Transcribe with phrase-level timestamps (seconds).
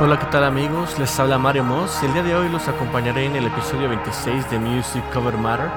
[0.00, 0.98] Hola, ¿qué tal amigos?
[0.98, 4.50] Les habla Mario Moss y el día de hoy los acompañaré en el episodio 26
[4.50, 5.68] de Music Cover Matter.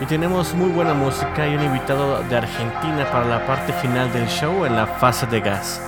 [0.00, 4.28] Y tenemos muy buena música y un invitado de Argentina para la parte final del
[4.28, 5.82] show en la fase de gas.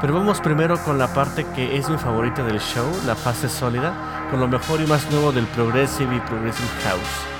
[0.00, 4.28] Pero vamos primero con la parte que es mi favorita del show, la fase sólida,
[4.30, 7.35] con lo mejor y más nuevo del Progressive y Progressive House.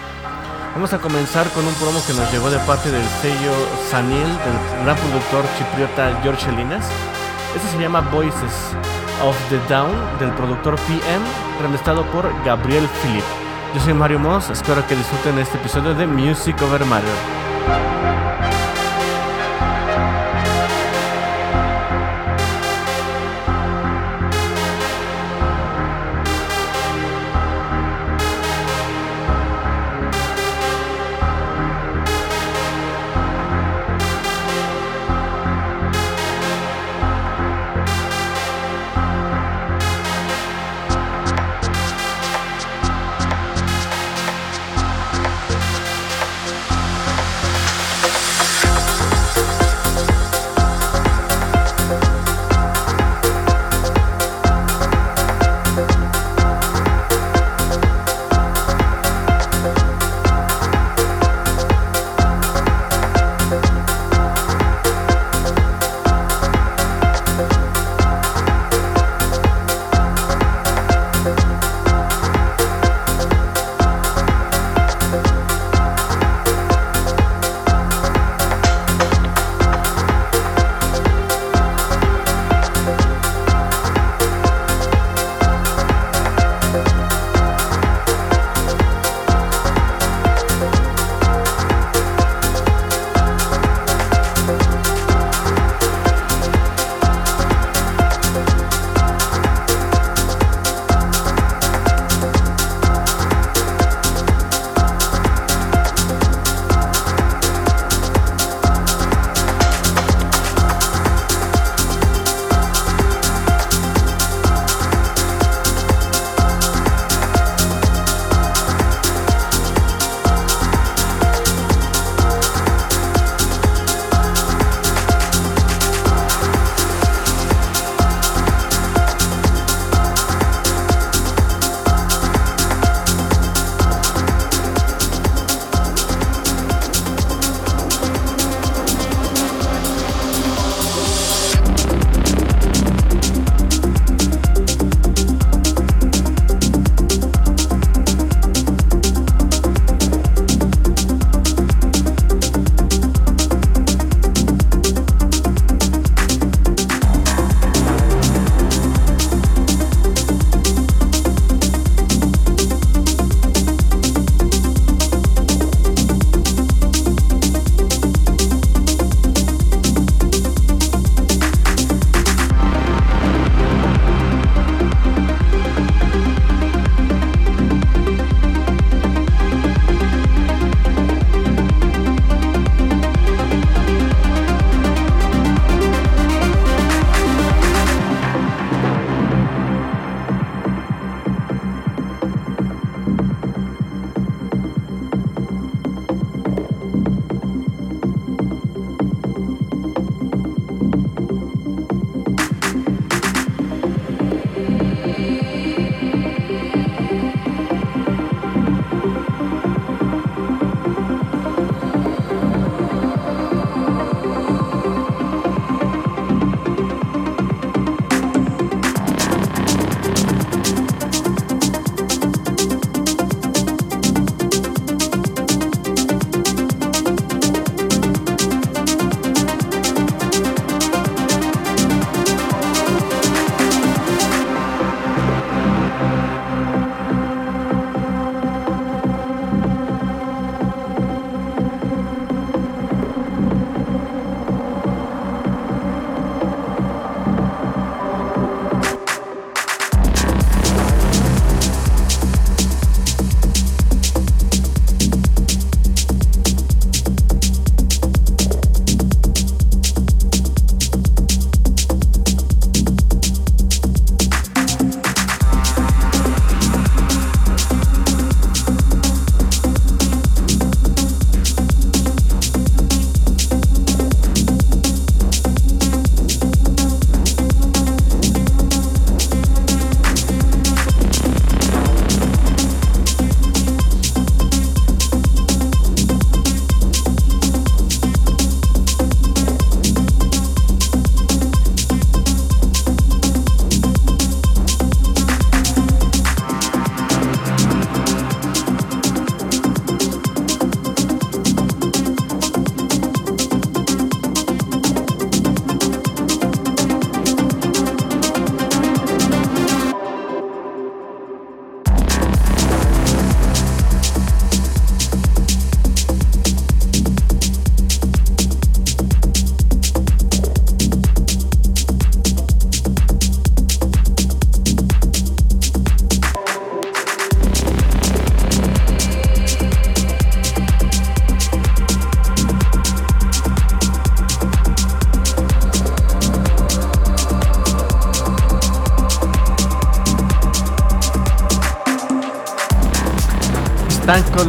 [0.77, 3.51] Vamos a comenzar con un promo que nos llegó de parte del sello
[3.91, 6.87] Saniel, del gran productor chipriota George Linas.
[7.57, 8.77] Este se llama Voices
[9.25, 11.25] of the Down del productor PM,
[11.63, 13.25] remezclado por Gabriel Philip.
[13.75, 18.26] Yo soy Mario Moss, espero que disfruten este episodio de Music Over Mario.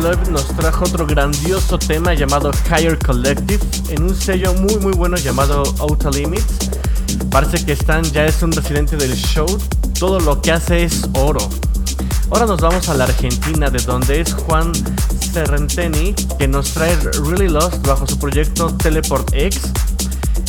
[0.07, 3.59] Nos trajo otro grandioso tema llamado Higher Collective
[3.89, 6.69] en un sello muy muy bueno llamado Auto Limits.
[7.29, 9.45] Parece que Stan ya es un residente del show,
[9.99, 11.49] todo lo que hace es oro.
[12.29, 14.71] Ahora nos vamos a la Argentina, de donde es Juan
[15.33, 16.95] Serrenteni, que nos trae
[17.25, 19.59] Really Lost bajo su proyecto Teleport X.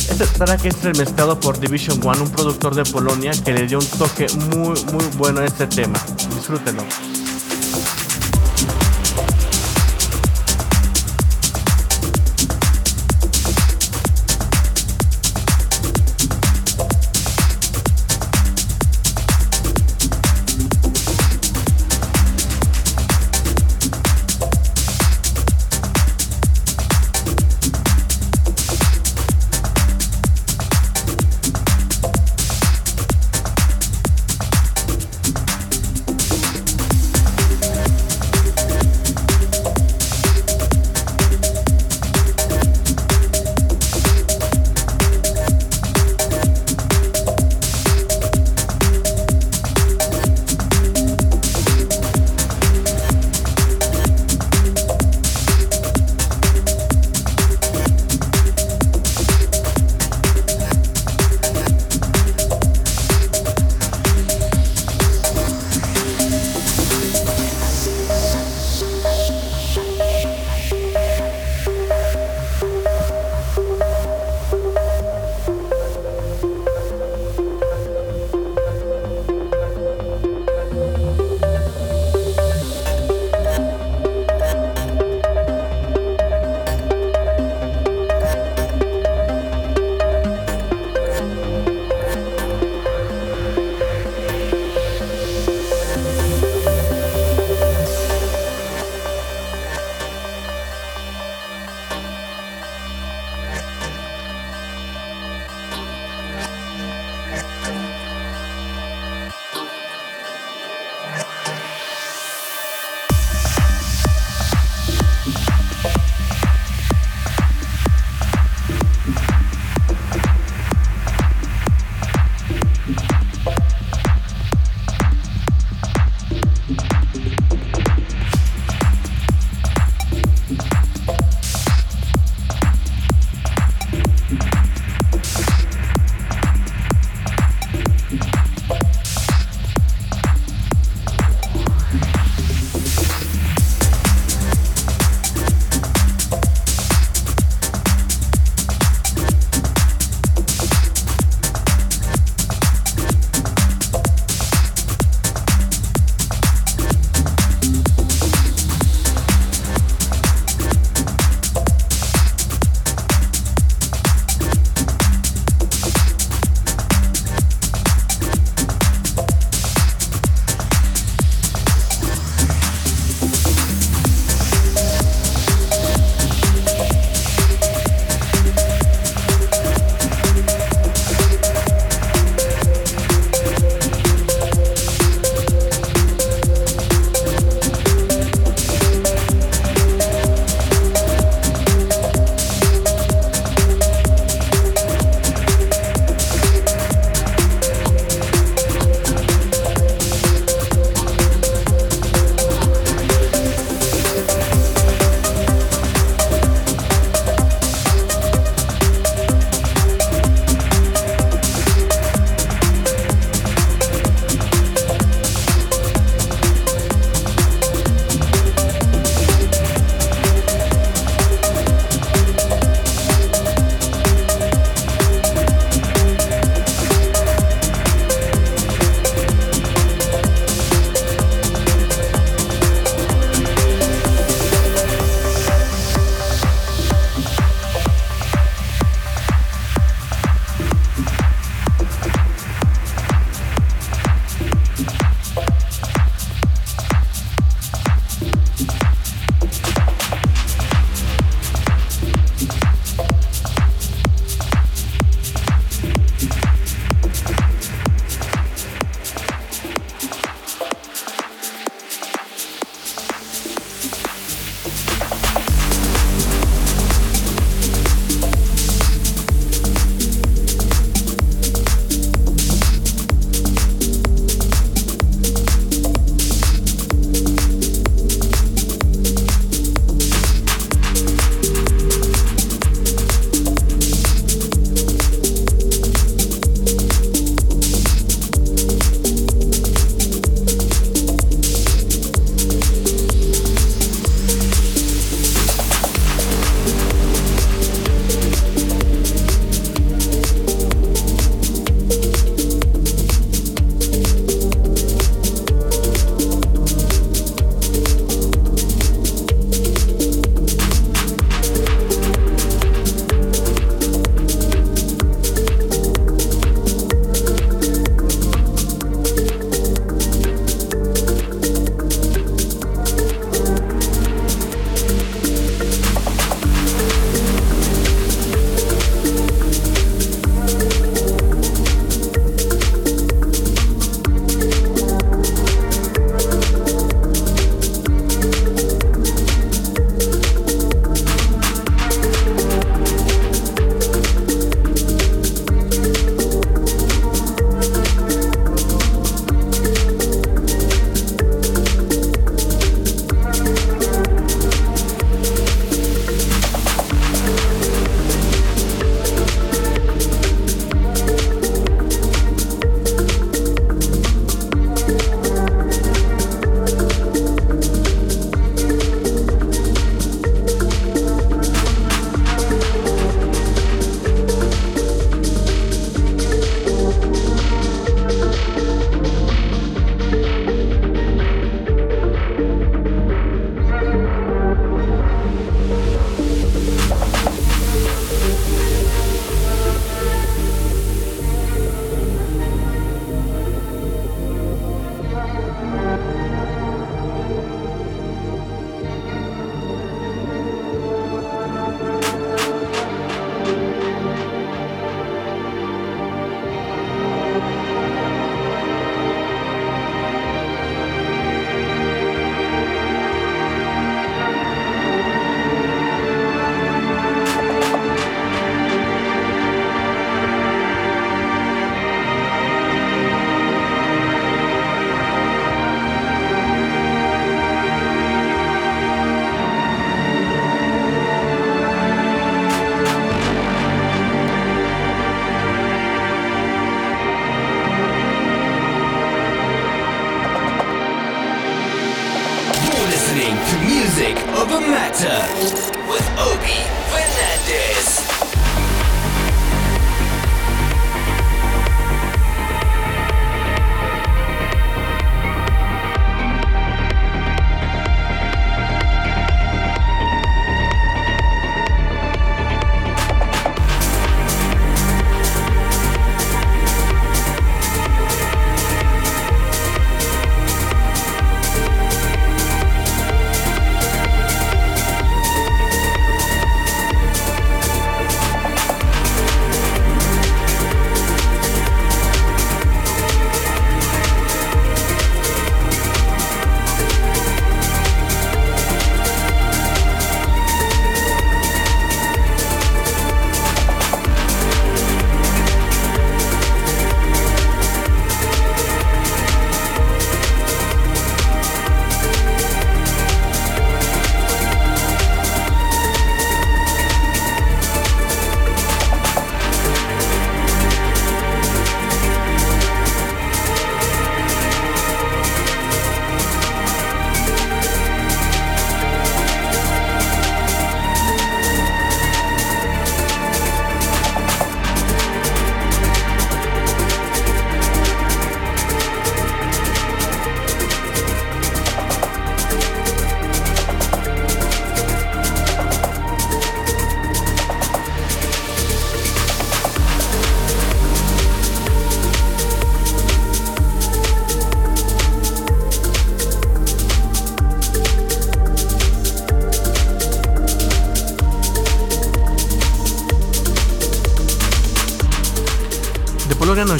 [0.09, 3.85] Este track es remezclado por Division One, un productor de Polonia que le dio un
[3.85, 5.99] toque muy muy bueno a este tema.
[6.33, 6.83] Disfrútenlo.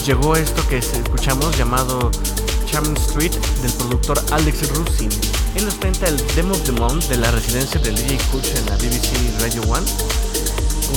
[0.09, 2.09] Llegó esto que escuchamos llamado
[2.65, 5.07] Charming Street del productor Alex Rusin.
[5.53, 8.65] Él nos cuenta el Demo of the Month de la residencia del DJ Kuch en
[8.65, 9.85] la BBC Radio One.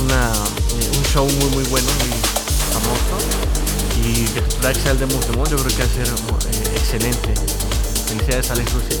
[0.01, 2.09] Una, eh, un show muy muy bueno, muy
[2.73, 3.21] famoso.
[4.03, 4.41] Y de
[4.73, 7.35] que sea el Demo of the Month yo creo que va a ser eh, excelente.
[8.07, 8.99] Felicidades Alex Rusin.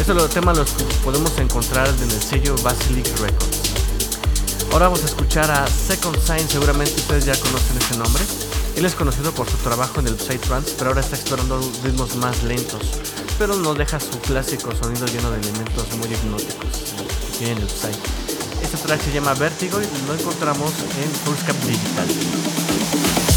[0.00, 0.70] Estos temas los
[1.04, 3.60] podemos encontrar en el sello Basilic Records.
[4.72, 8.24] Ahora vamos a escuchar a Second Sign, seguramente ustedes ya conocen ese nombre.
[8.76, 12.42] Él es conocido por su trabajo en el Psytrance, pero ahora está explorando ritmos más
[12.42, 12.82] lentos,
[13.38, 16.94] pero no deja su clásico sonido lleno de elementos muy hipnóticos
[17.32, 17.96] que tiene el Psy.
[18.62, 23.35] Este track se llama Vertigo y lo encontramos en Fullscape Digital.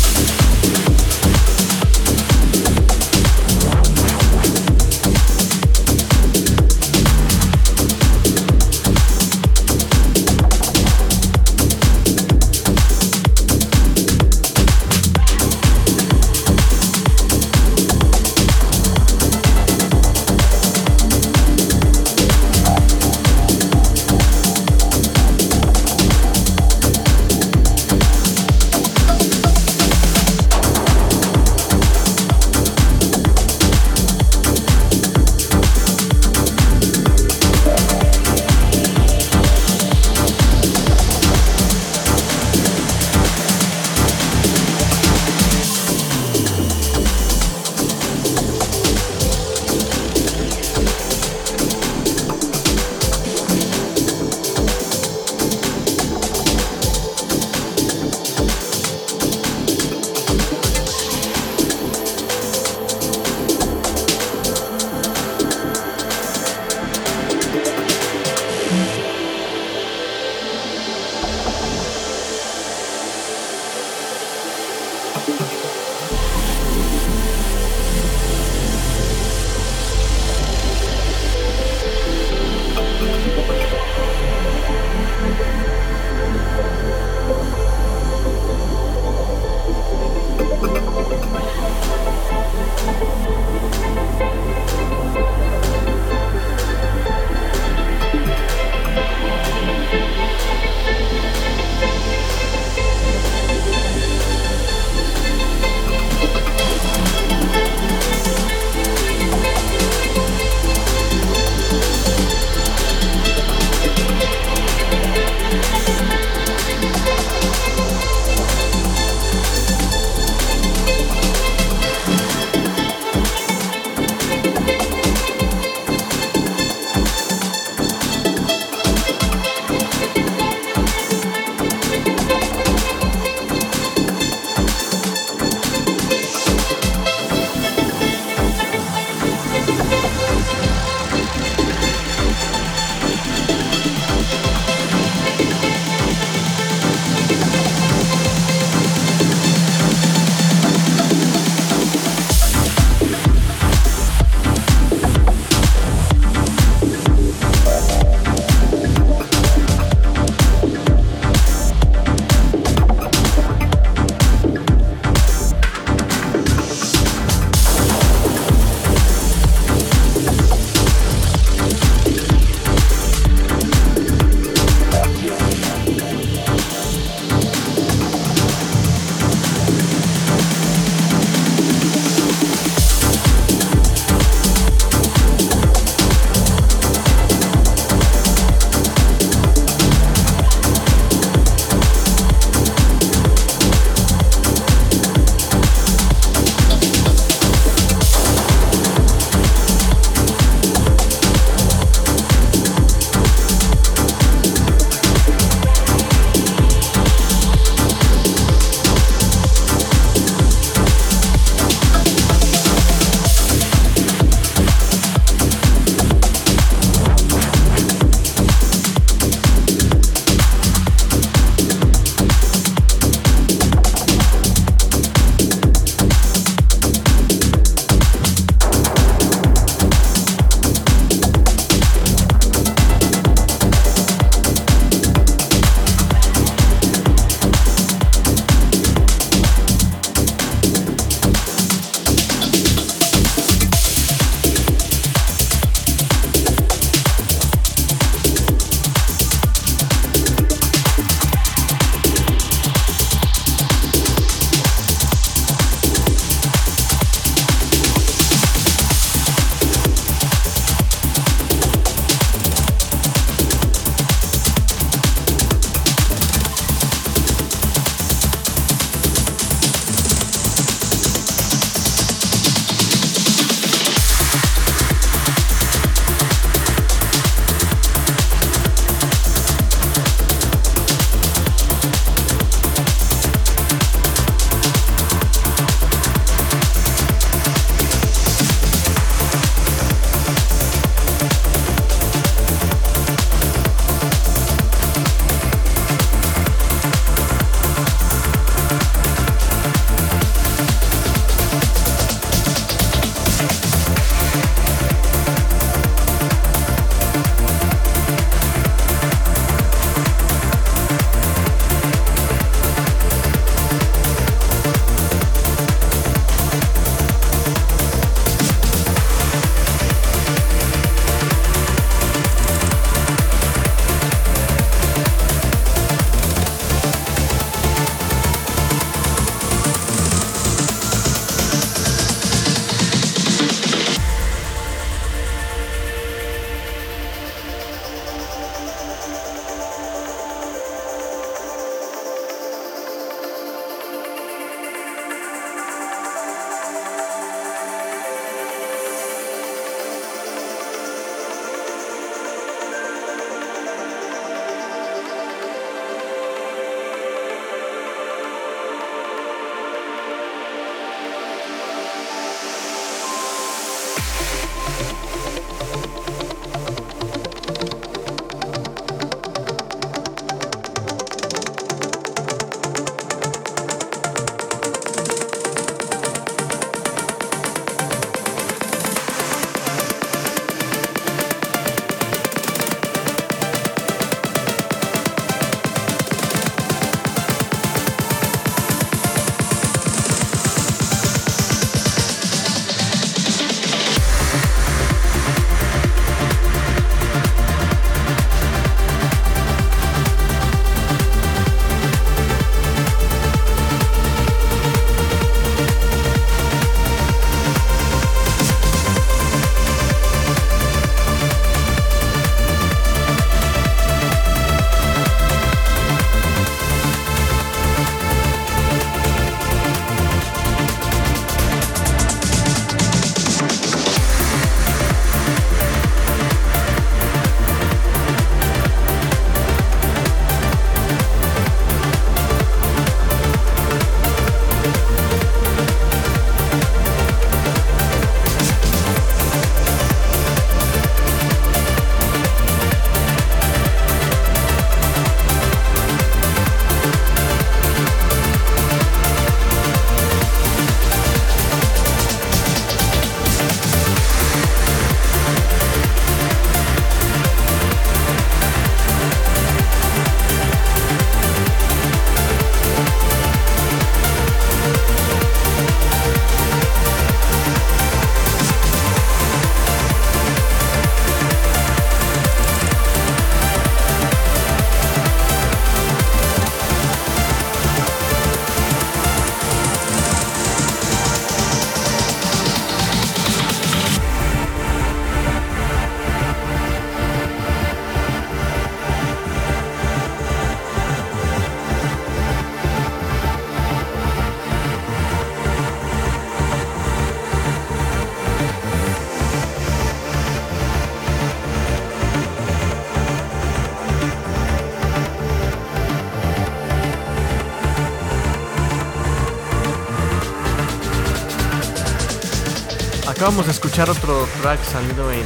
[513.20, 515.26] Acabamos de escuchar otro track salido en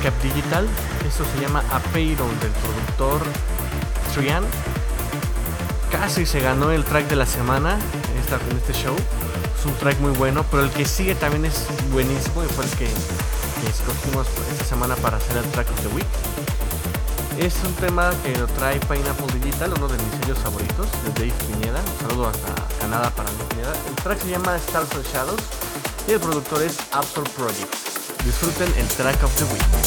[0.00, 0.64] Cap Digital.
[1.04, 3.20] Esto se llama Apeiron del productor
[4.14, 4.44] Trian.
[5.90, 7.80] Casi se ganó el track de la semana
[8.14, 8.94] en este show.
[9.58, 12.70] Es un track muy bueno, pero el que sigue también es buenísimo y fue el
[12.70, 16.06] que, que escogimos esta semana para hacer el track of the week.
[17.40, 21.34] Es un tema que lo trae Pineapple Digital, uno de mis sellos favoritos, de Dave
[21.48, 21.80] Pineda.
[21.80, 23.72] Un saludo hasta Canadá para Dave Pineda.
[23.88, 25.61] El track se llama Stars and Shadows
[26.08, 28.24] y el productor es Absorb Projects.
[28.24, 29.81] Disfruten el track of the week.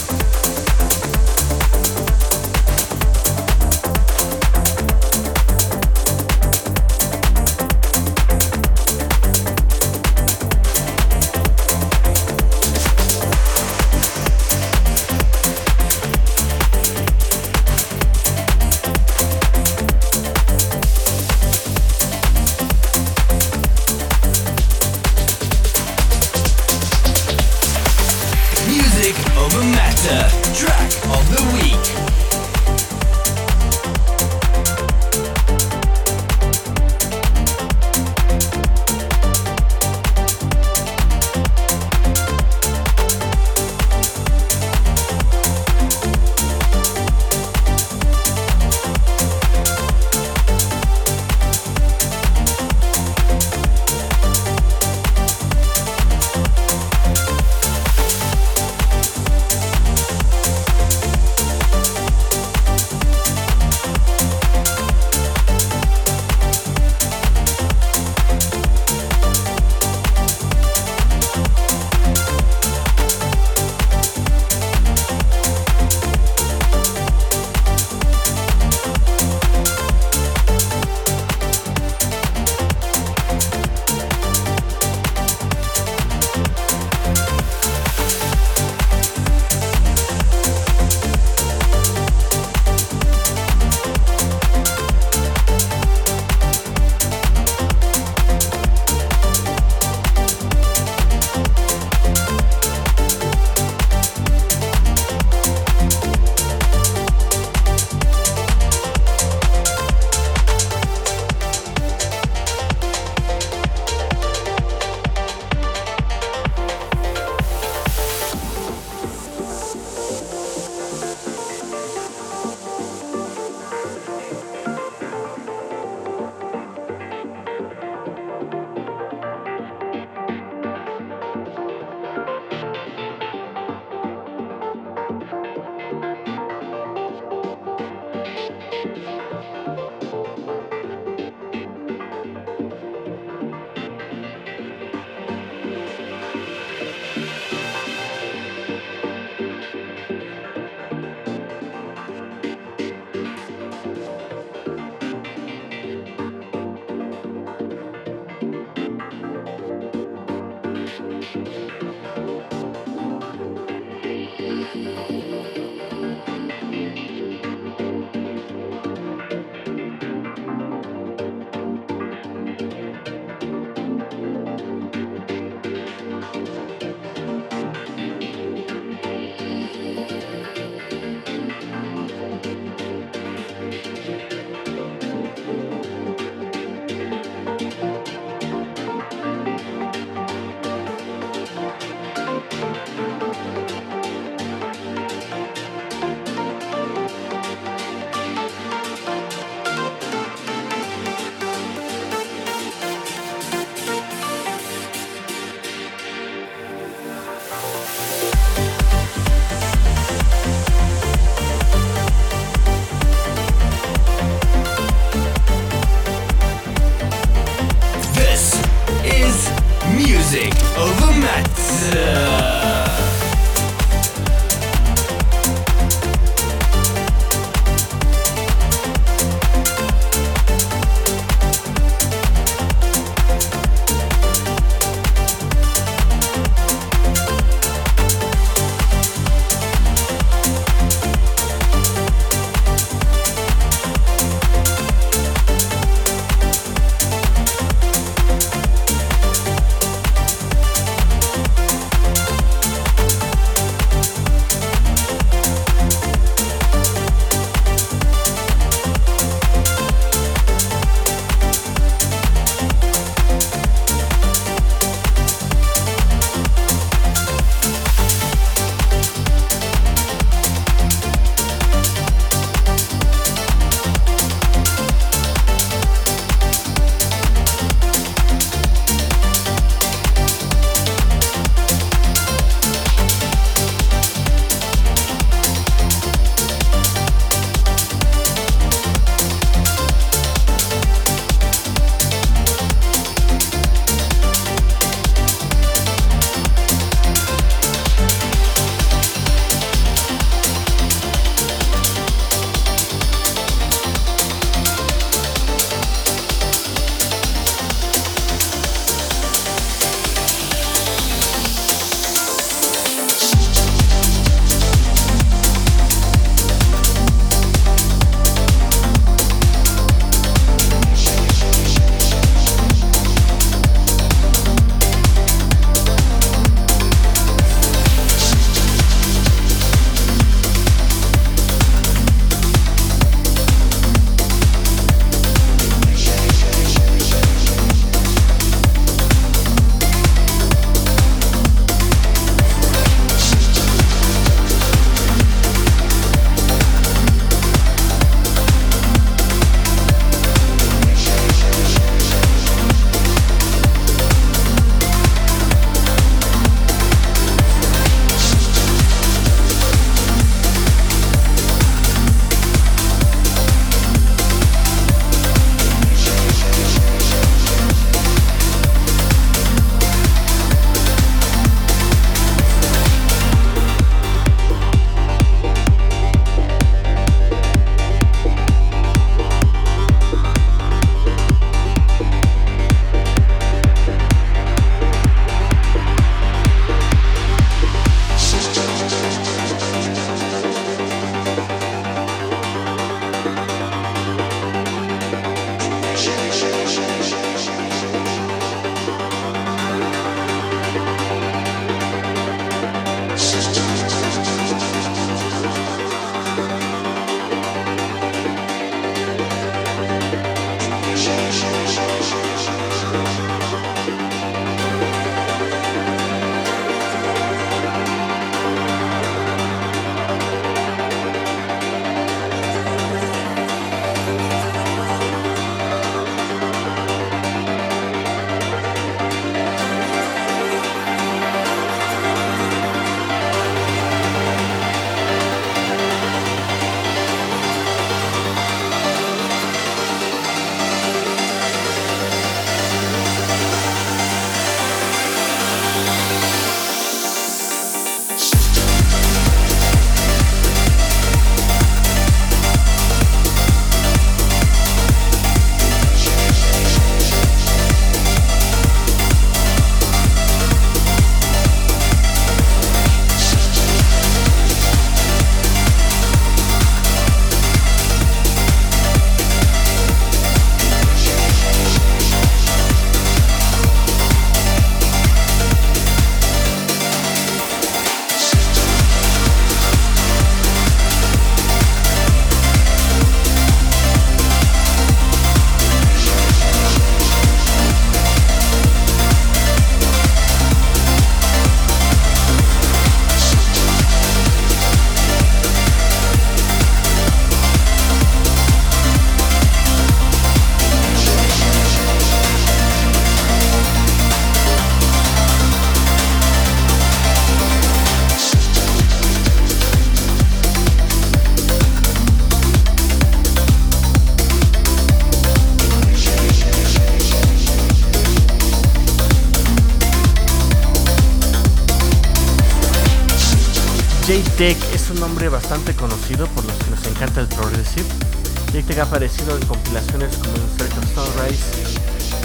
[528.77, 531.77] Ha aparecido en compilaciones como In Search of Sunrise,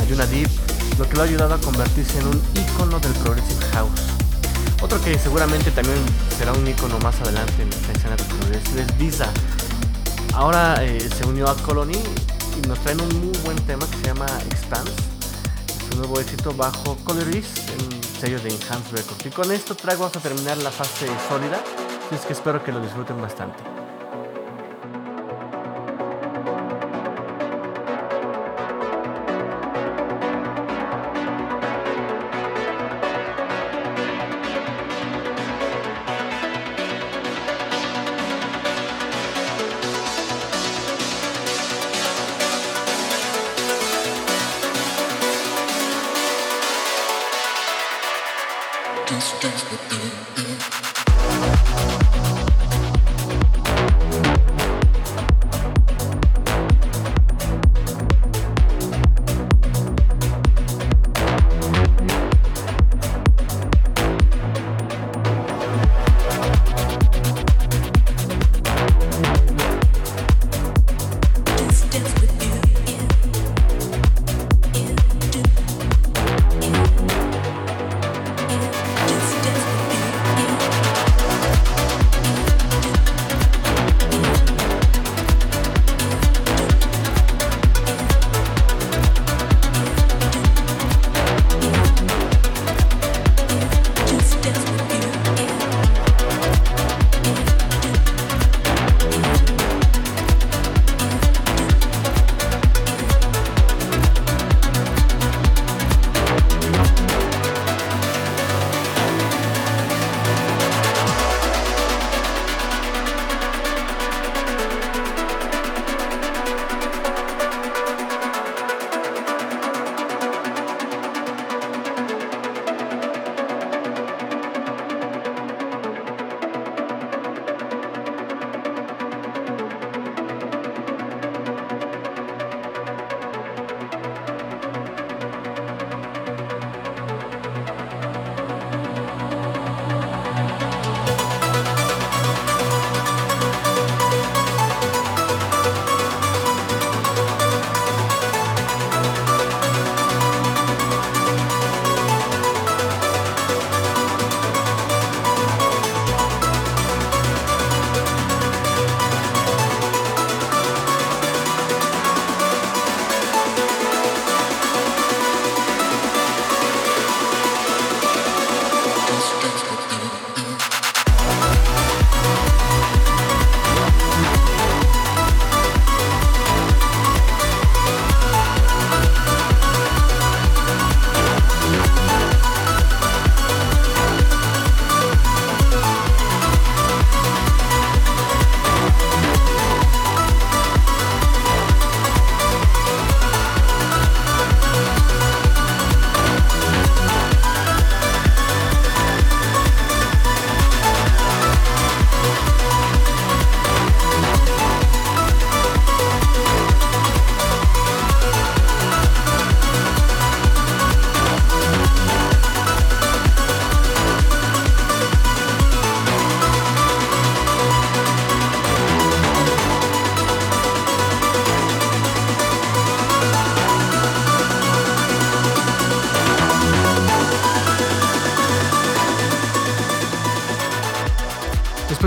[0.03, 0.51] Ayuna Deep,
[0.99, 4.01] lo que lo ha ayudado a convertirse en un icono del progressive house.
[4.83, 5.97] Otro que seguramente también
[6.37, 9.31] será un icono más adelante en esta escena progressive es Visa.
[10.35, 11.95] Ahora eh, se unió a Colony
[12.59, 14.93] y nos traen un muy buen tema que se llama Expanse.
[15.89, 17.47] Su nuevo éxito bajo Coloris
[17.79, 19.25] en sello de Enhanced Records.
[19.25, 21.61] Y con esto traigo a terminar la fase sólida,
[22.07, 23.70] así es que espero que lo disfruten bastante.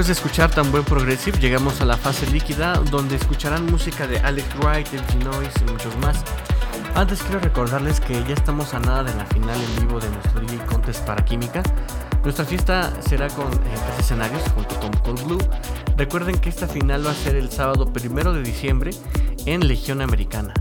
[0.03, 4.19] Después de escuchar tan buen progressive, llegamos a la fase líquida, donde escucharán música de
[4.19, 6.21] Alex Wright, El Noise y muchos más.
[6.93, 10.41] Antes quiero recordarles que ya estamos a nada de la final en vivo de nuestro
[10.41, 11.63] DJ Contest para Química.
[12.21, 15.49] Nuestra fiesta será con tres escenarios junto con Cold Blue.
[15.95, 18.91] Recuerden que esta final va a ser el sábado primero de diciembre
[19.45, 20.53] en Legión Americana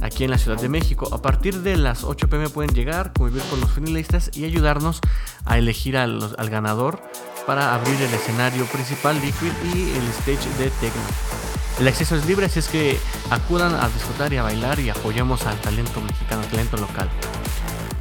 [0.00, 1.10] aquí en la Ciudad de México.
[1.12, 5.02] A partir de las 8 pm pueden llegar, convivir con los finalistas y ayudarnos
[5.44, 7.02] a elegir al ganador
[7.48, 11.00] para abrir el escenario principal Liquid y el stage de Tecno.
[11.80, 15.46] El acceso es libre, así es que acudan a disfrutar y a bailar y apoyemos
[15.46, 17.08] al talento mexicano, talento local.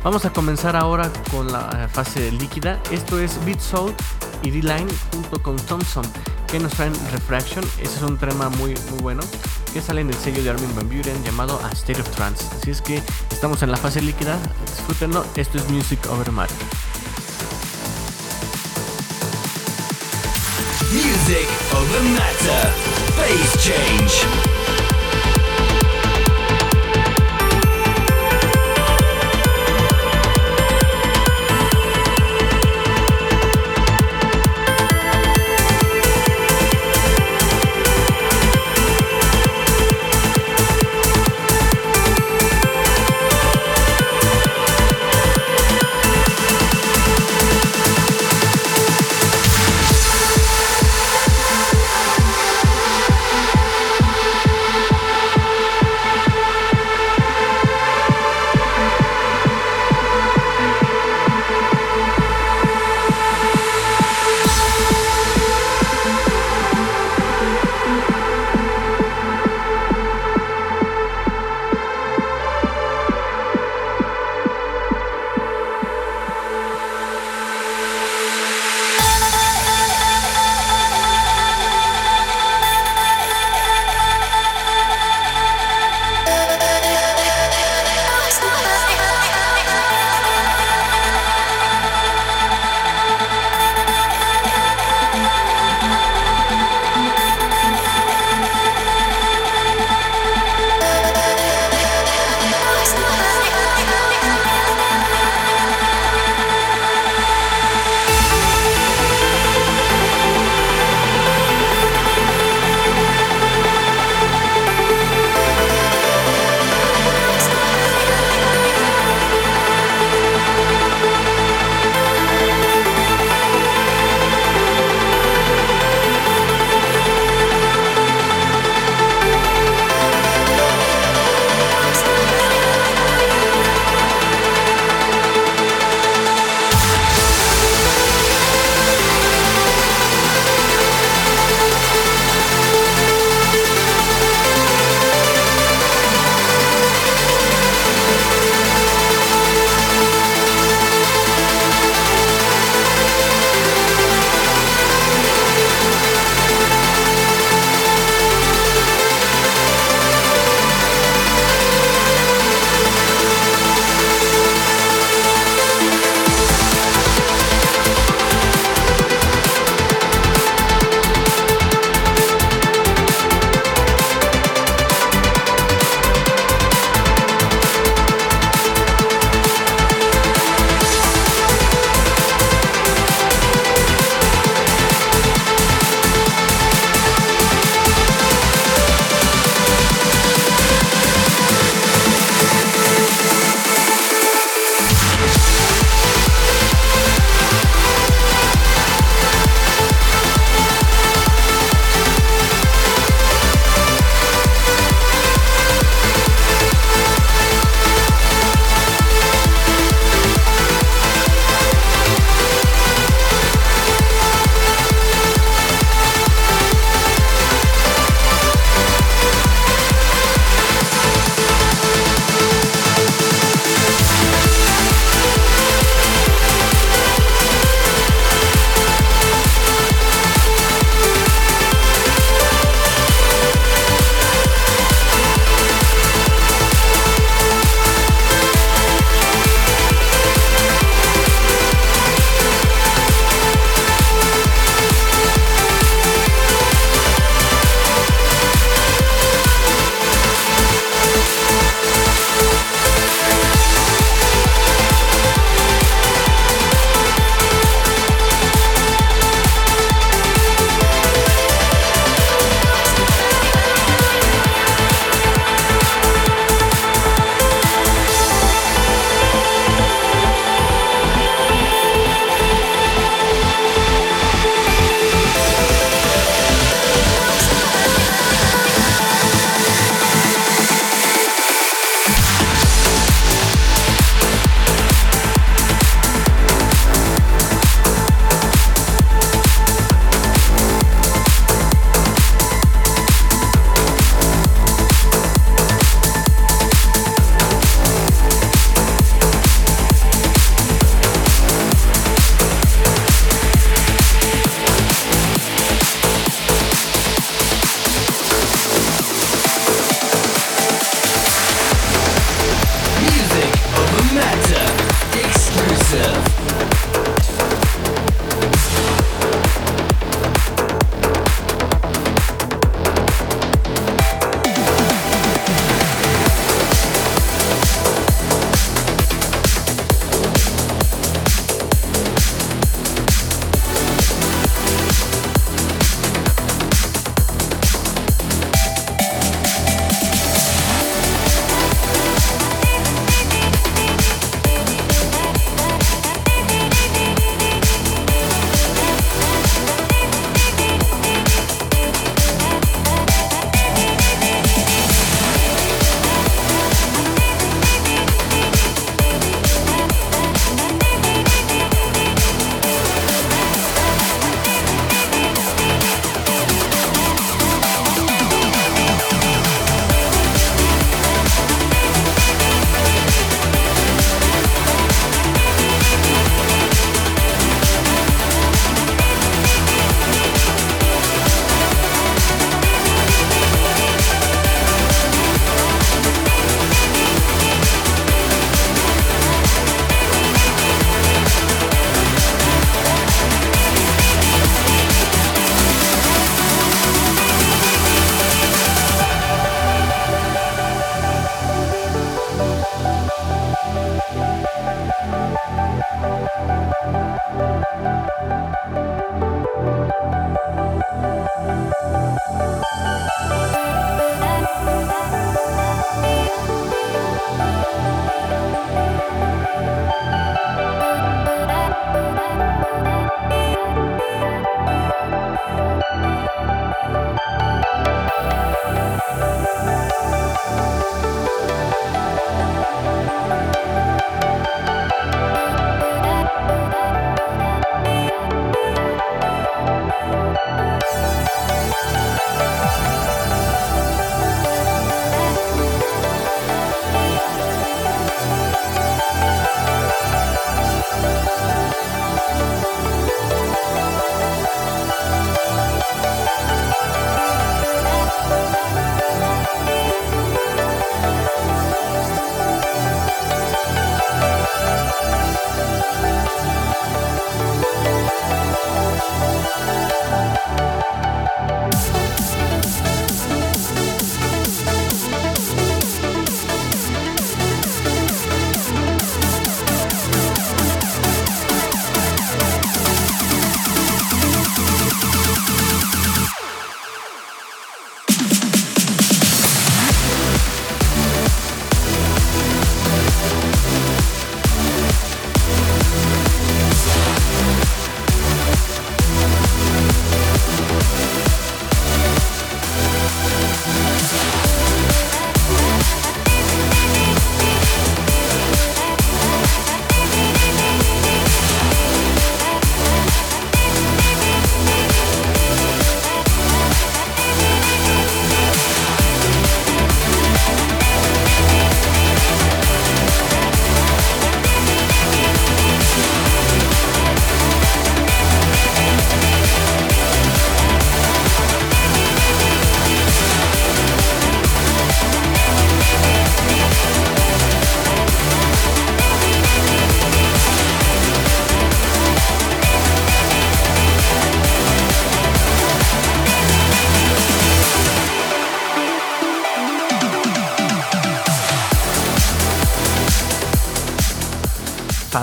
[0.03, 2.77] Vamos a comenzar ahora con la eh, fase líquida.
[2.91, 3.95] Esto es Beat Soul
[4.43, 6.03] y D-Line junto con Thompson
[6.51, 7.63] que nos traen Refraction.
[7.79, 9.23] Ese es un tema muy, muy bueno
[9.71, 12.43] que sale en el sello de Armin Van Buren llamado A State of Trance.
[12.59, 14.37] Así es que estamos en la fase líquida.
[14.75, 15.25] Disfrútenlo.
[15.37, 16.86] Esto es Music Over Matter.
[21.27, 22.71] Music over matter.
[23.17, 24.46] Phase change.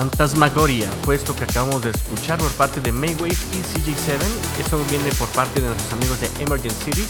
[0.05, 4.21] Fantasmagoria fue esto que acabamos de escuchar por parte de Maywave y CJ7.
[4.59, 7.09] Esto viene por parte de nuestros amigos de Emergent Cities.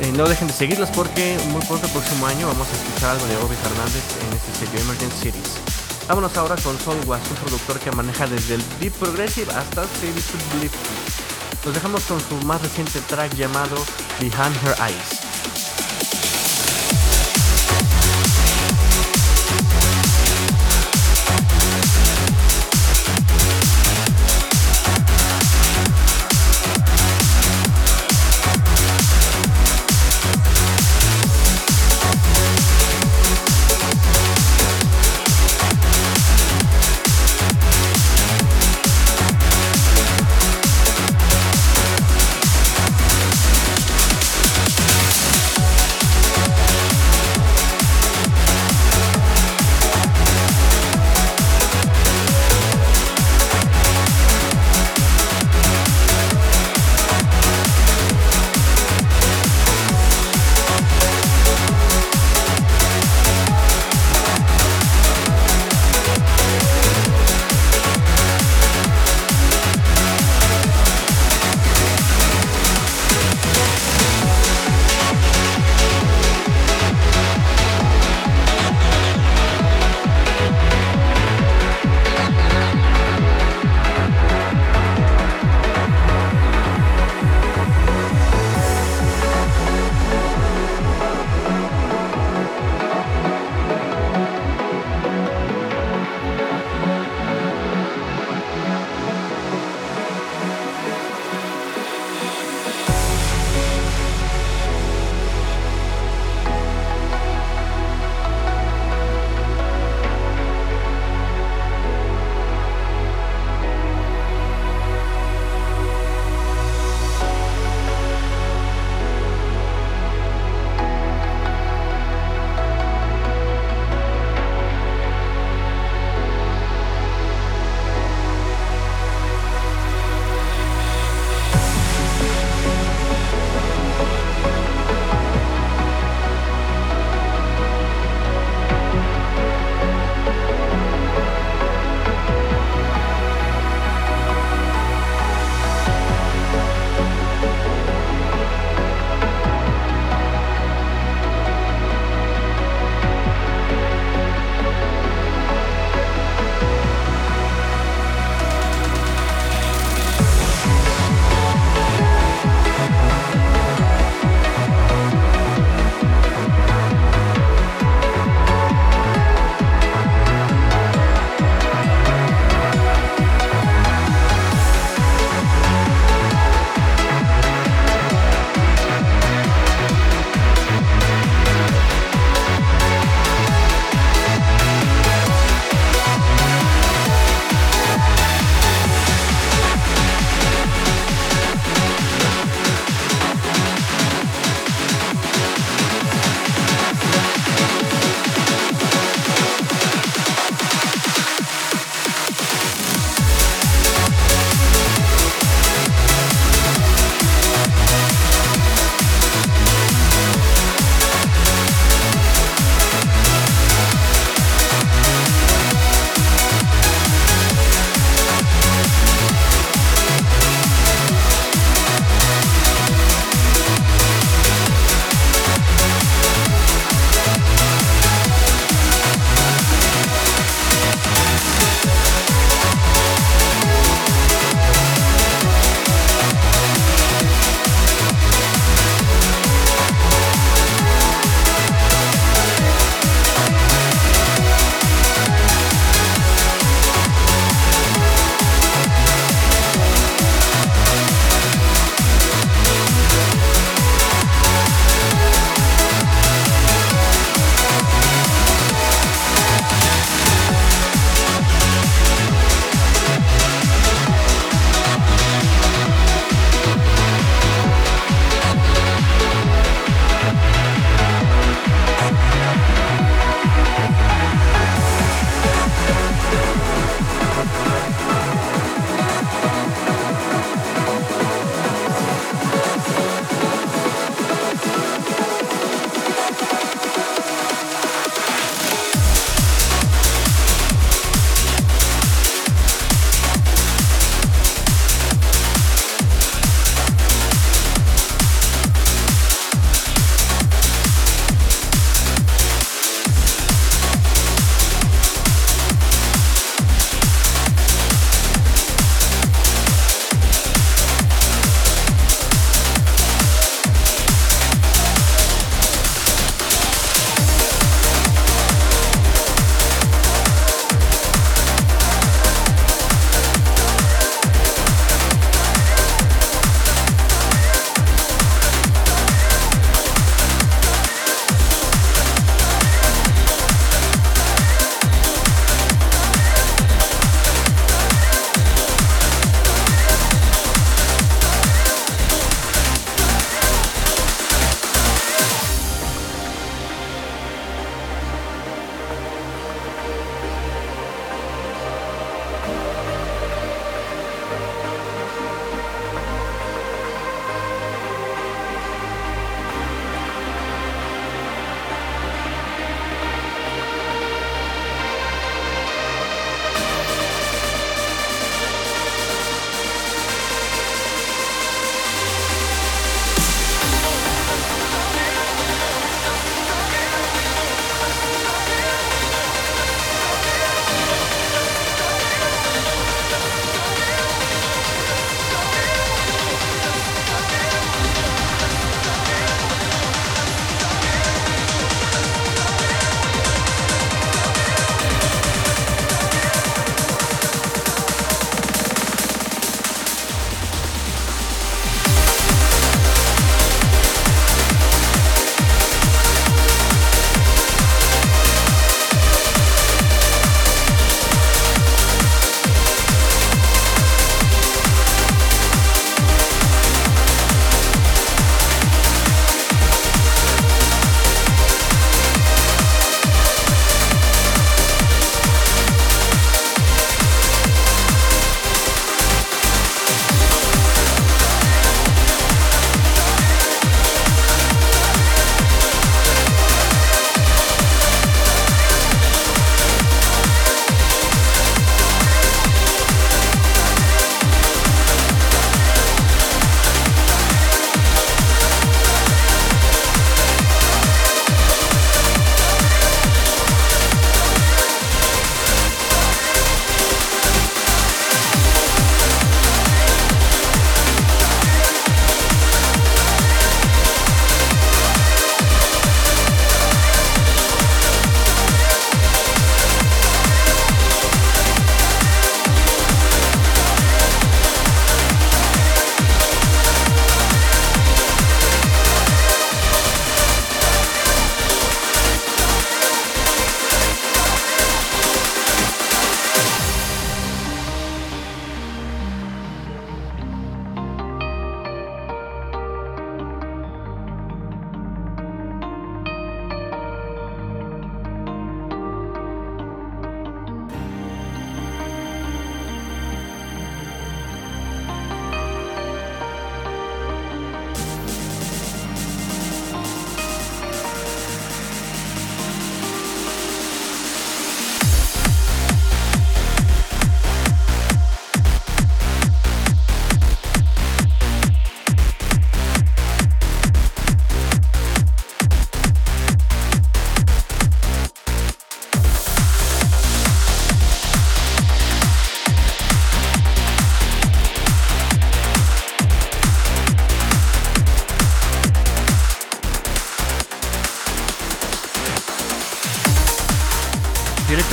[0.00, 3.26] Eh, no dejen de seguirlos porque muy pronto el próximo año vamos a escuchar algo
[3.26, 5.58] de Obi Fernández en este sello Emergent Cities.
[6.06, 10.22] Vámonos ahora con Soul Was, un productor que maneja desde el Deep Progressive hasta Steady
[10.60, 10.72] Blip.
[11.64, 13.74] Nos dejamos con su más reciente track llamado
[14.20, 15.27] Behind Her Eyes.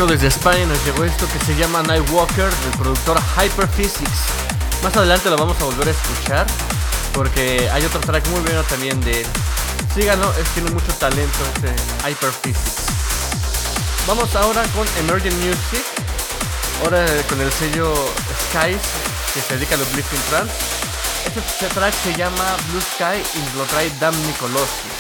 [0.08, 4.26] Desde España nos llegó esto que se llama Nightwalker del productor Hyperphysics.
[4.84, 6.46] Más adelante lo vamos a volver a escuchar
[7.14, 9.28] porque hay otro track muy bueno también de él.
[9.94, 11.74] Síganlo, es, tiene mucho talento este
[12.08, 12.86] Hyperphysics.
[14.08, 15.84] Vamos ahora con Emergent Music,
[16.84, 17.94] ahora con el sello
[18.50, 18.82] Skies
[19.34, 20.54] que se dedica a los Lifting Trance.
[21.26, 24.95] Este track se llama Blue Sky y lo trae Dam Nicolosi.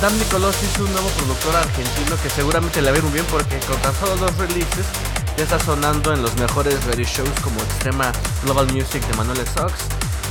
[0.00, 3.76] Dam Nicolosi es un nuevo productor argentino que seguramente le va a bien porque con
[3.78, 4.86] tan solo dos releases
[5.36, 8.12] ya está sonando en los mejores radio shows como Extrema
[8.44, 9.72] Global Music de Manuel Sox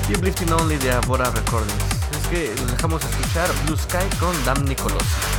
[0.08, 1.84] y Uplifting Only de Abora Recordings.
[2.18, 5.37] Es que dejamos escuchar Blue Sky con Dam Nicolosi.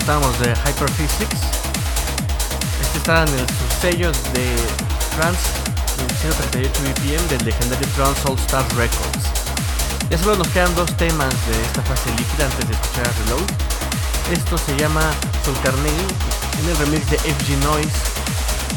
[0.00, 1.40] Contábamos de Hyperphysics.
[2.80, 3.46] Este está en el
[3.82, 4.56] sello de
[5.14, 5.38] Trans
[6.22, 9.24] 138 BPM del legendario Trans All Star Records.
[10.08, 13.50] Ya solo nos quedan dos temas de esta fase líquida antes de escuchar a Reload.
[14.32, 15.02] Esto se llama
[15.44, 17.98] Soul en el remix de FG Noise.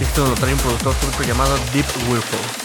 [0.01, 2.62] Esto lo trae un productor turco llamado Deep Whirlpool.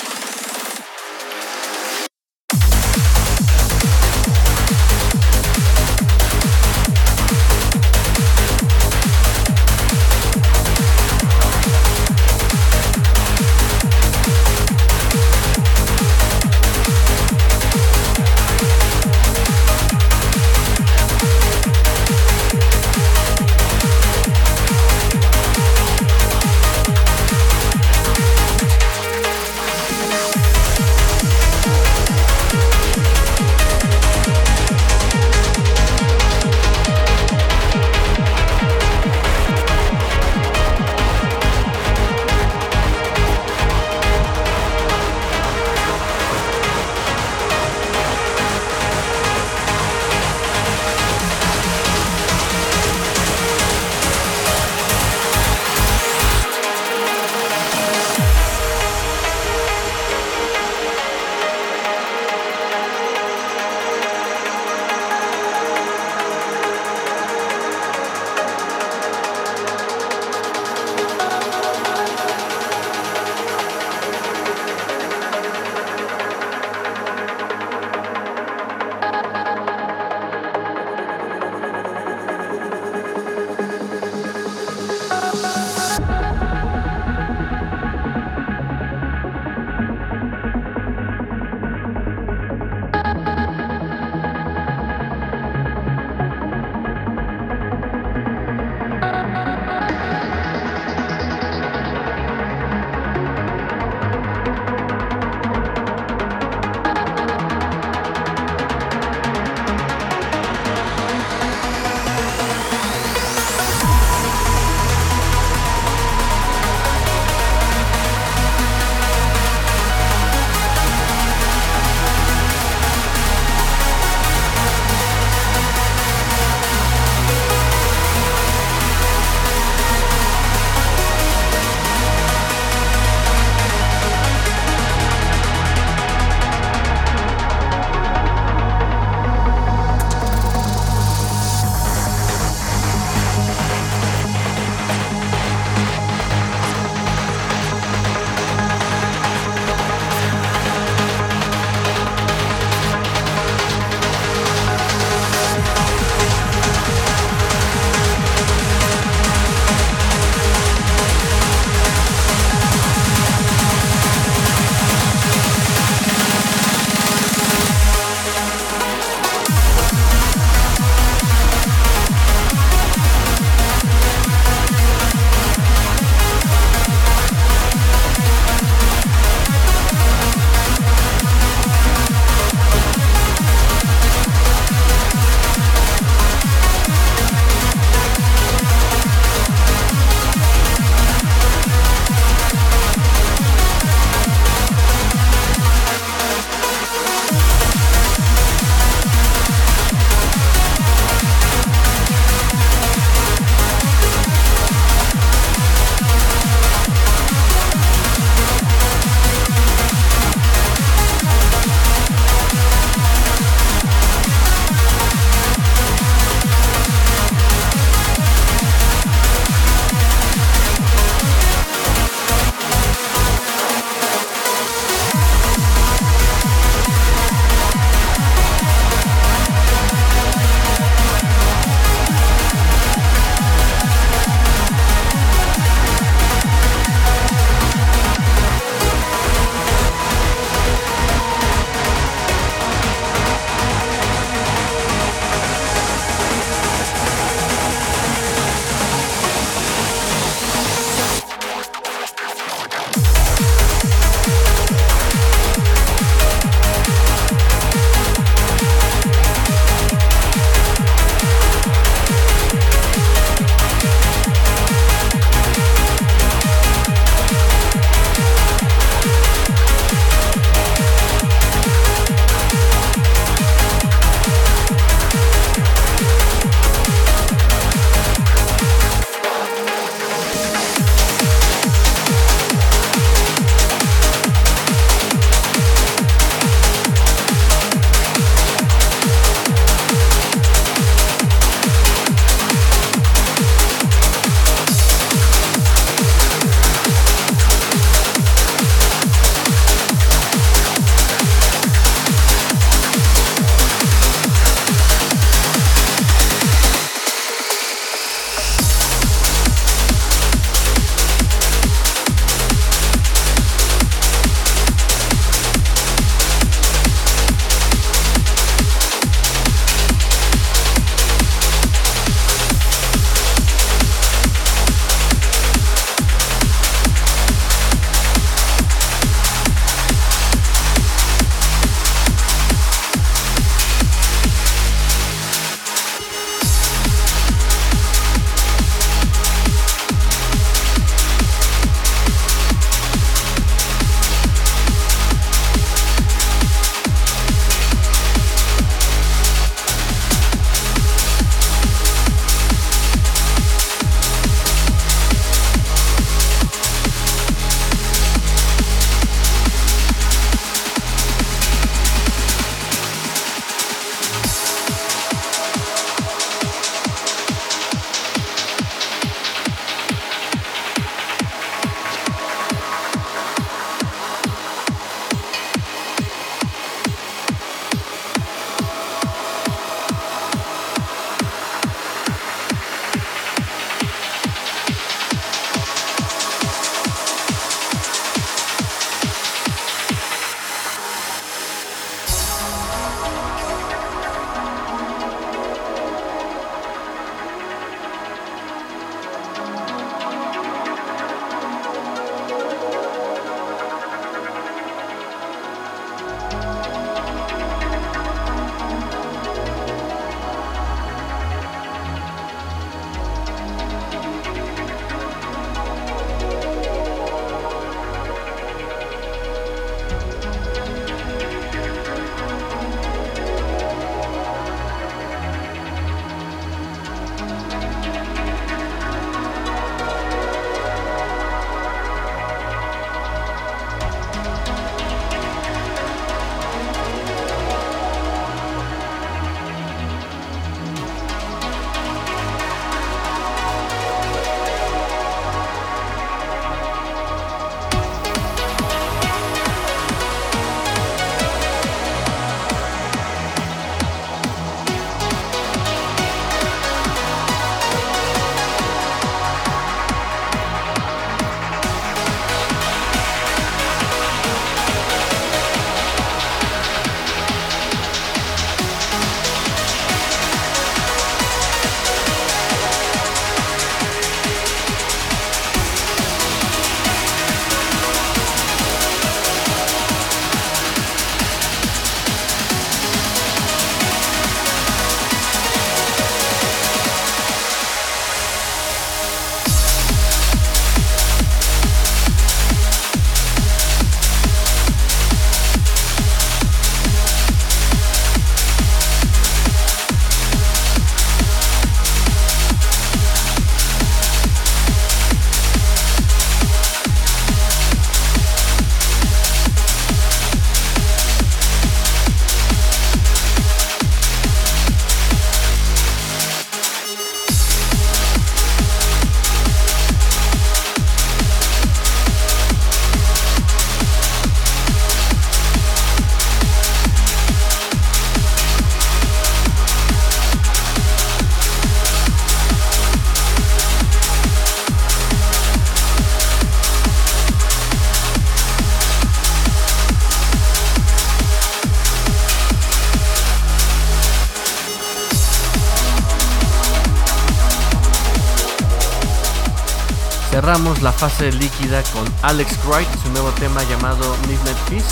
[550.82, 554.90] La fase líquida con Alex Wright, su nuevo tema llamado Midnight Feast,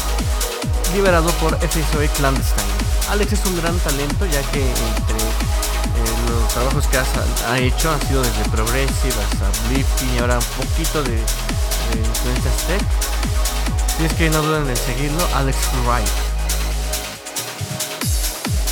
[0.95, 2.67] liberado por FSOE Clandestine.
[3.11, 8.01] Alex es un gran talento ya que entre eh, los trabajos que ha hecho han
[8.07, 12.83] sido desde Progressive hasta Uplifting y ahora un poquito de, de influencias tech.
[13.99, 16.09] Si es que no duden en seguirlo, Alex Wright.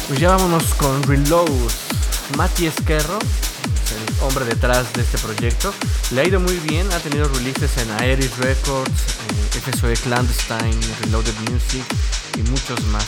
[0.09, 1.49] Pues ya vámonos con Reload.
[2.37, 5.75] Mati Esquerro, el hombre detrás de este proyecto,
[6.11, 8.91] le ha ido muy bien, ha tenido releases en Aeris Records,
[9.51, 11.85] FSOE Clandestine, Reloaded Music
[12.37, 13.07] y muchos más.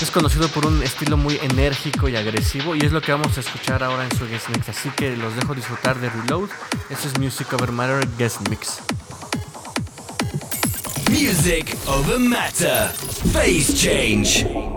[0.00, 3.40] Es conocido por un estilo muy enérgico y agresivo y es lo que vamos a
[3.40, 6.48] escuchar ahora en su guest mix, así que los dejo disfrutar de Reload.
[6.90, 8.80] Este es Music Over Matter Guest Mix.
[11.10, 12.90] Music over matter.
[13.32, 14.75] Phase change.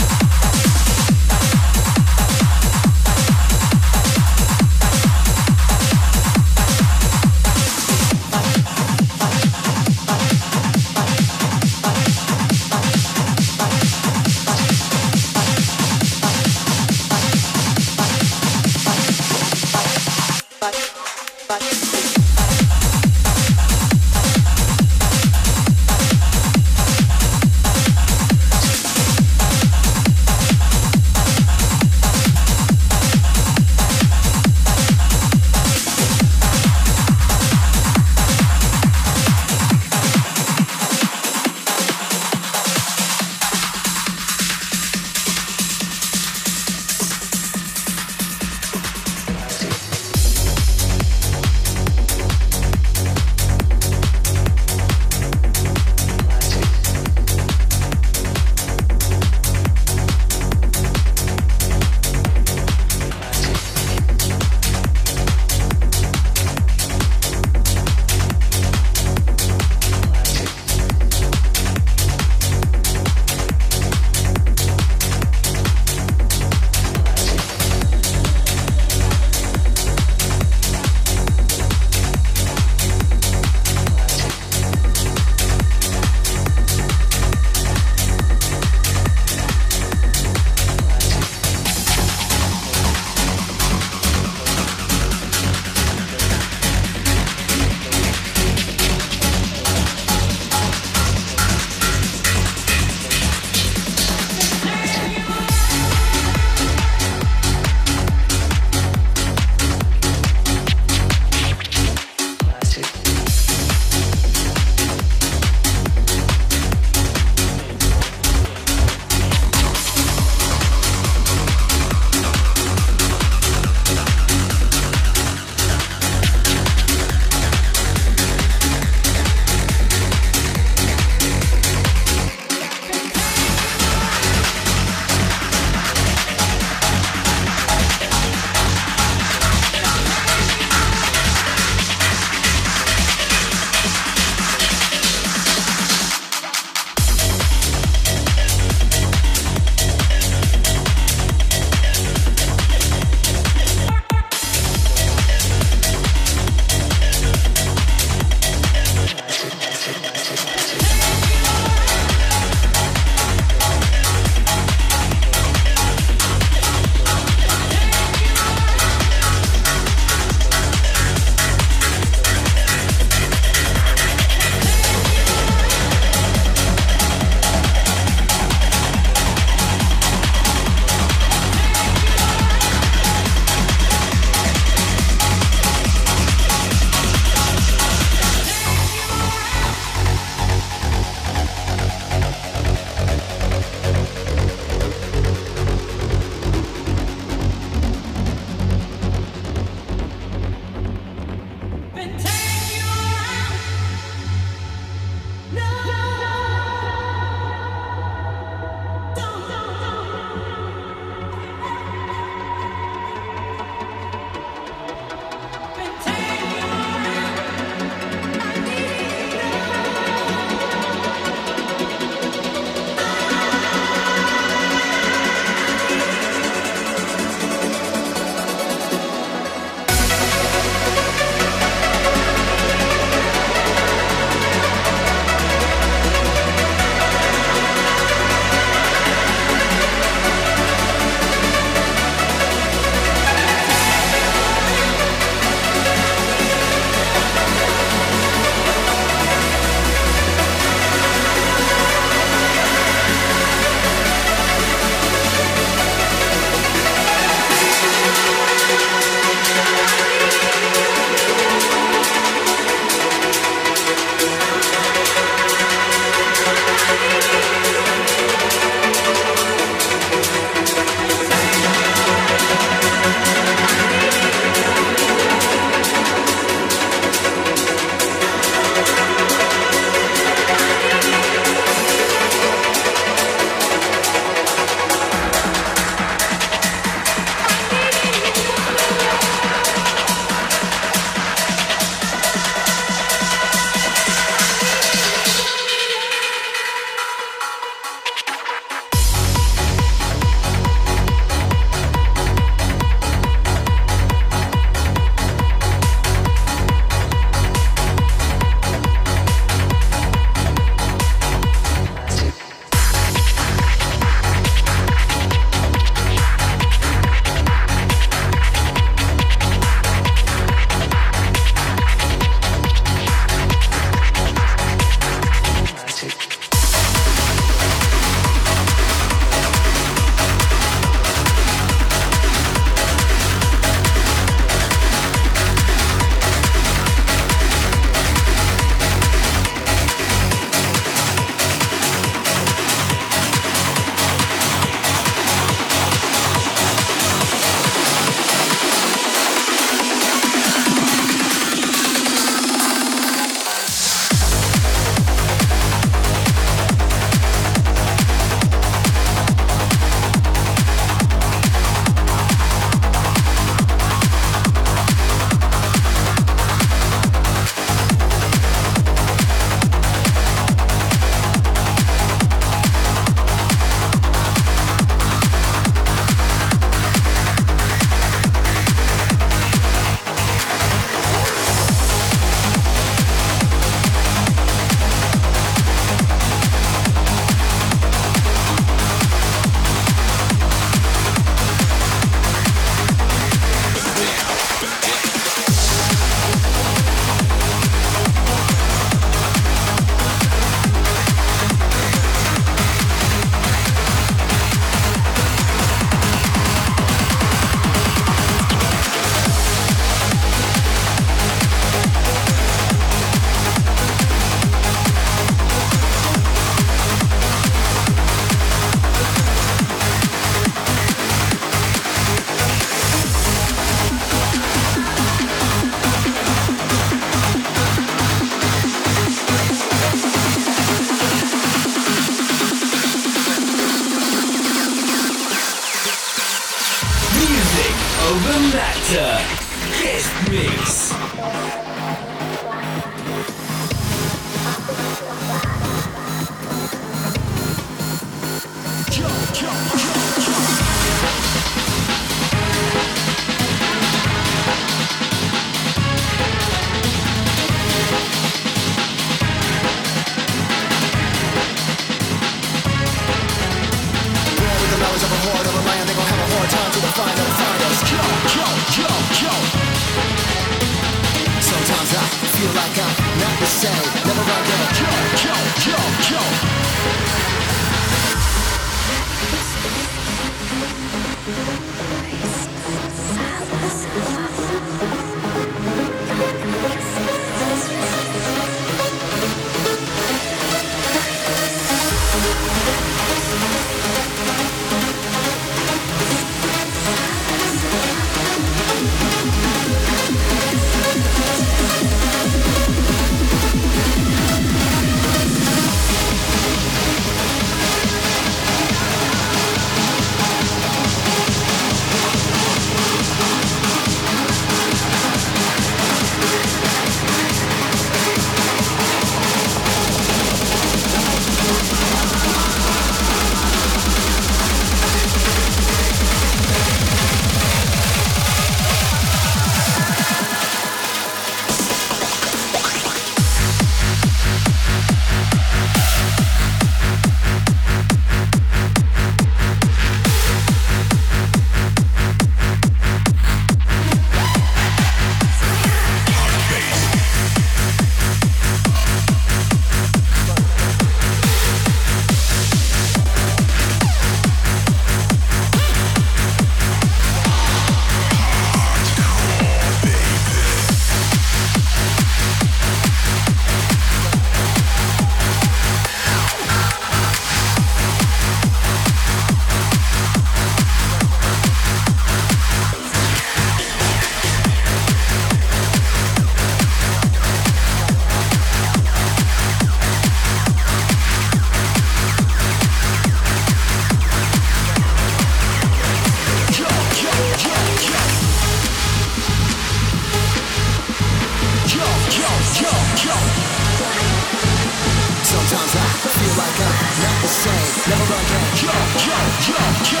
[595.24, 596.72] Sometimes I feel like I'm
[597.02, 597.68] not the same.
[597.90, 598.48] Never down.
[598.62, 598.72] Yo,
[599.04, 600.00] yo, yo,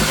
[0.00, 0.05] yo.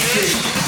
[0.00, 0.59] Music.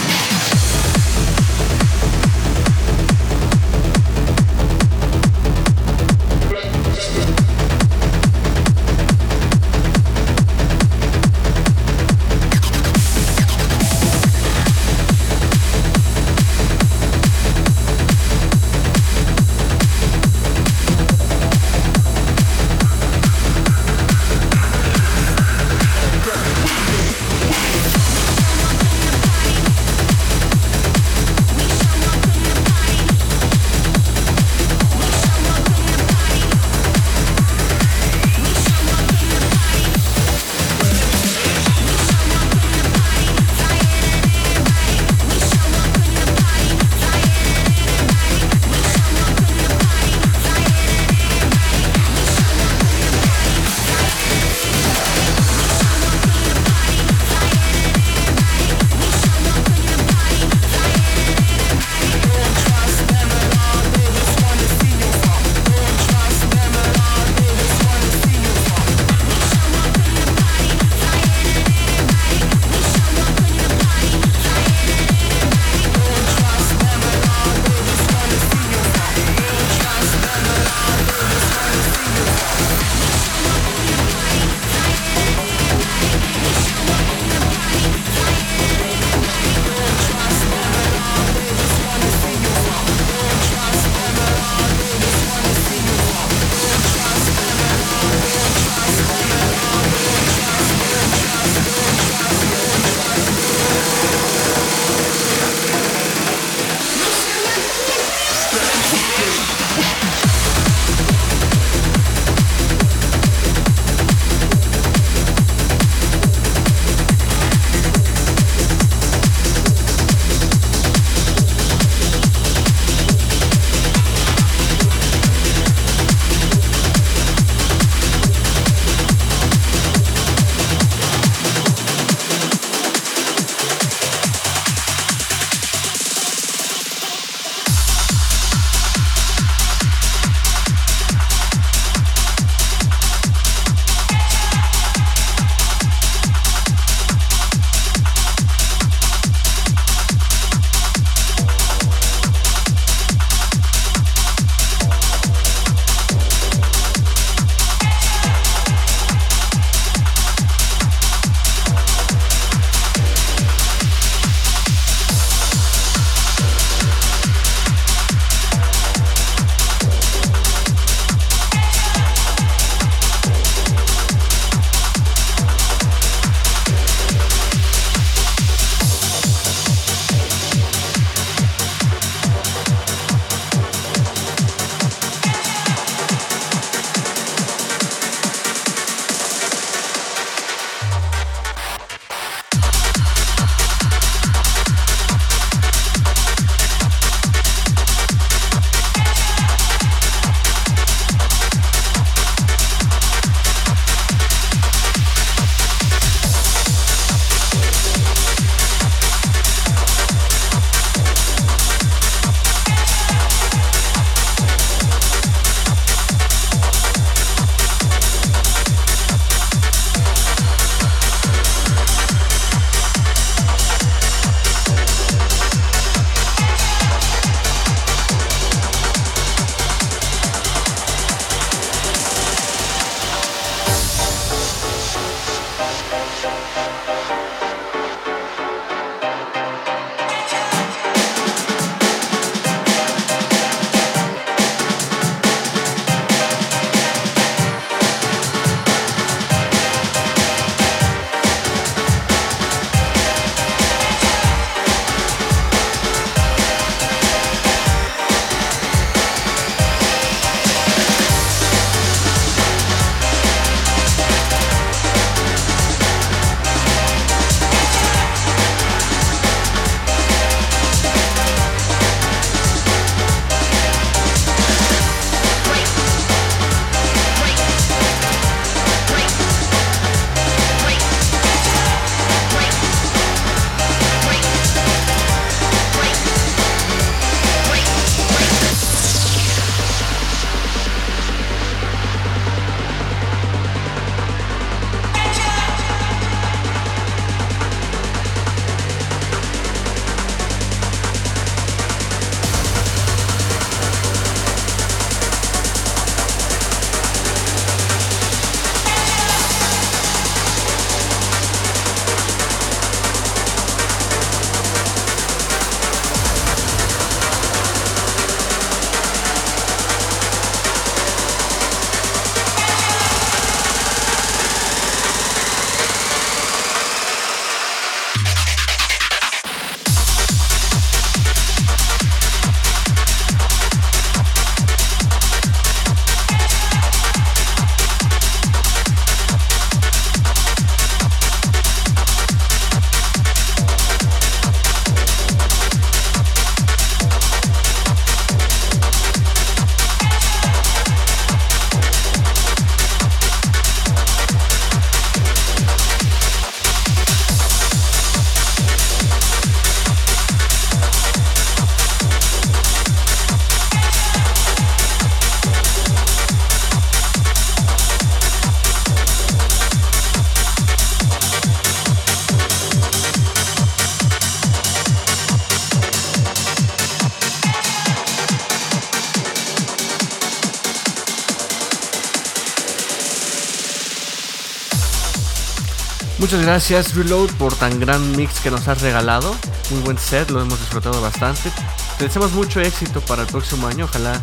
[386.12, 389.16] Muchas gracias Reload por tan gran mix que nos has regalado.
[389.48, 391.32] Muy buen set, lo hemos disfrutado bastante.
[391.78, 393.64] Te deseamos mucho éxito para el próximo año.
[393.64, 393.98] Ojalá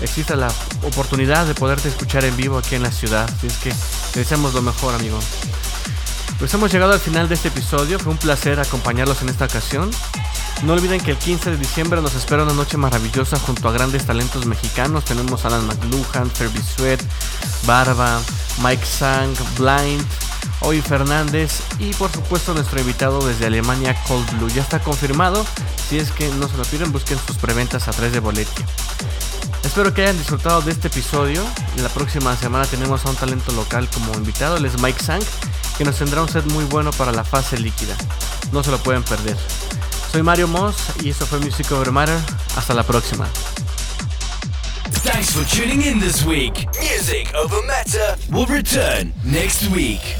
[0.00, 0.50] exista la
[0.82, 3.28] oportunidad de poderte escuchar en vivo aquí en la ciudad.
[3.30, 3.74] Así es que
[4.14, 5.18] te deseamos lo mejor, amigo.
[6.38, 7.98] Pues hemos llegado al final de este episodio.
[7.98, 9.90] Fue un placer acompañarlos en esta ocasión.
[10.62, 14.06] No olviden que el 15 de diciembre nos espera una noche maravillosa junto a grandes
[14.06, 15.04] talentos mexicanos.
[15.04, 17.02] Tenemos Alan McLuhan, Ferby Sweat,
[17.66, 18.18] Barba,
[18.62, 20.02] Mike Sang, Blind,
[20.60, 24.48] Hoy Fernández y por supuesto nuestro invitado desde Alemania Cold Blue.
[24.48, 25.44] Ya está confirmado,
[25.88, 28.66] si es que no se lo piden busquen sus preventas a 3 de boletia.
[29.64, 31.44] Espero que hayan disfrutado de este episodio.
[31.76, 35.22] La próxima semana tenemos a un talento local como invitado, él es Mike Sang,
[35.78, 37.94] que nos tendrá un set muy bueno para la fase líquida.
[38.52, 39.36] No se lo pueden perder.
[40.12, 42.18] Soy Mario Moss y esto fue Music Over Matter.
[42.56, 43.28] Hasta la próxima.
[45.04, 46.66] Thanks for tuning in this week.
[46.80, 50.19] Music Over Matter will return next week.